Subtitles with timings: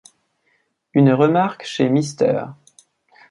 [0.95, 2.45] Une remarque chez Mr.